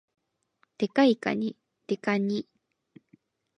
[0.79, 1.55] デカいかに、
[1.85, 2.47] デカニ